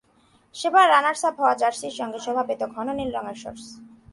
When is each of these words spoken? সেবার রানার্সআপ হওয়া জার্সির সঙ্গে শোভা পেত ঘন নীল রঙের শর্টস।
সেবার 0.55 0.85
রানার্সআপ 0.89 1.35
হওয়া 1.41 1.53
জার্সির 1.61 1.97
সঙ্গে 1.99 2.19
শোভা 2.25 2.43
পেত 2.49 2.61
ঘন 2.75 2.87
নীল 2.97 3.09
রঙের 3.15 3.37
শর্টস। 3.41 3.65